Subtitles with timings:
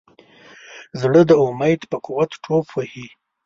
[1.01, 3.07] زړه د امید په قوت ټوپ وهي.